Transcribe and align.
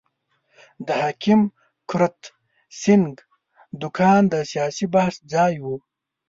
د 0.85 0.87
حکیم 1.03 1.41
کرت 1.89 2.19
سېنګ 2.79 3.13
دوکان 3.81 4.21
د 4.33 4.35
سیاسي 4.51 4.85
بحث 4.93 5.15
ځای 5.33 5.53
وو. 5.63 5.75